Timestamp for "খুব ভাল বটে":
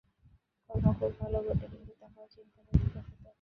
0.99-1.67